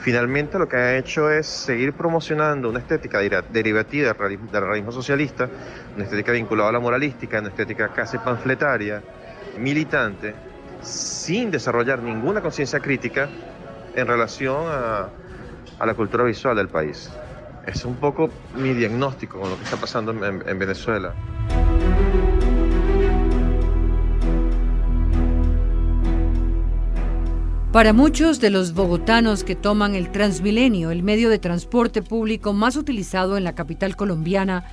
Finalmente 0.00 0.58
lo 0.58 0.68
que 0.68 0.76
ha 0.76 0.96
hecho 0.96 1.30
es 1.30 1.46
seguir 1.46 1.92
promocionando 1.92 2.68
una 2.68 2.78
estética 2.78 3.18
derivativa 3.18 4.14
del 4.14 4.62
realismo 4.62 4.92
socialista, 4.92 5.48
una 5.94 6.04
estética 6.04 6.32
vinculada 6.32 6.70
a 6.70 6.72
la 6.72 6.80
moralística, 6.80 7.40
una 7.40 7.48
estética 7.48 7.88
casi 7.88 8.18
panfletaria, 8.18 9.02
militante, 9.58 10.34
sin 10.80 11.50
desarrollar 11.50 12.00
ninguna 12.02 12.40
conciencia 12.40 12.78
crítica 12.78 13.28
en 13.94 14.06
relación 14.06 14.66
a, 14.68 15.08
la 15.84 15.94
cultura 15.94 16.24
visual 16.24 16.56
del 16.56 16.68
país. 16.68 17.10
Es 17.66 17.84
un 17.84 17.96
poco 17.96 18.30
mi 18.54 18.72
diagnóstico 18.74 19.40
con 19.40 19.50
lo 19.50 19.56
que 19.56 19.64
está 19.64 19.76
pasando 19.76 20.12
en 20.12 20.58
Venezuela. 20.58 21.14
Para 27.72 27.92
muchos 27.92 28.40
de 28.40 28.48
los 28.48 28.72
bogotanos 28.72 29.44
que 29.44 29.54
toman 29.54 29.94
el 29.94 30.10
Transmilenio, 30.10 30.90
el 30.90 31.02
medio 31.02 31.28
de 31.28 31.38
transporte 31.38 32.00
público 32.00 32.54
más 32.54 32.76
utilizado 32.76 33.36
en 33.36 33.44
la 33.44 33.54
capital 33.54 33.94
colombiana, 33.94 34.64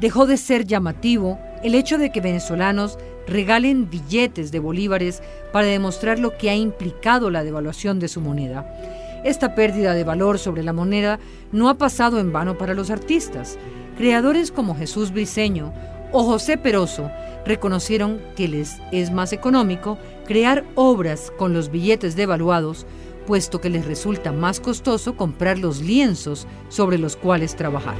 dejó 0.00 0.24
de 0.24 0.36
ser 0.36 0.64
llamativo 0.64 1.40
el 1.64 1.74
hecho 1.74 1.98
de 1.98 2.12
que 2.12 2.20
venezolanos 2.20 2.96
regalen 3.26 3.90
billetes 3.90 4.52
de 4.52 4.60
bolívares 4.60 5.20
para 5.52 5.66
demostrar 5.66 6.20
lo 6.20 6.38
que 6.38 6.48
ha 6.48 6.54
implicado 6.54 7.28
la 7.28 7.42
devaluación 7.42 7.98
de 7.98 8.06
su 8.06 8.20
moneda. 8.20 8.72
Esta 9.24 9.56
pérdida 9.56 9.92
de 9.94 10.04
valor 10.04 10.38
sobre 10.38 10.62
la 10.62 10.72
moneda 10.72 11.18
no 11.50 11.68
ha 11.68 11.74
pasado 11.74 12.20
en 12.20 12.32
vano 12.32 12.56
para 12.56 12.74
los 12.74 12.88
artistas. 12.88 13.58
Creadores 13.96 14.52
como 14.52 14.76
Jesús 14.76 15.10
Briceño 15.10 15.72
o 16.12 16.22
José 16.22 16.56
Peroso 16.56 17.10
reconocieron 17.44 18.20
que 18.36 18.48
les 18.48 18.78
es 18.92 19.10
más 19.10 19.32
económico 19.32 19.98
crear 20.26 20.64
obras 20.74 21.32
con 21.36 21.52
los 21.52 21.70
billetes 21.70 22.16
devaluados, 22.16 22.86
puesto 23.26 23.60
que 23.60 23.70
les 23.70 23.86
resulta 23.86 24.32
más 24.32 24.60
costoso 24.60 25.16
comprar 25.16 25.58
los 25.58 25.80
lienzos 25.80 26.46
sobre 26.68 26.98
los 26.98 27.16
cuales 27.16 27.56
trabajar. 27.56 27.96